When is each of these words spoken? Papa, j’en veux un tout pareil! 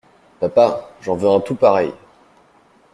Papa, 0.39 0.89
j’en 1.01 1.15
veux 1.15 1.29
un 1.29 1.41
tout 1.41 1.53
pareil! 1.53 1.93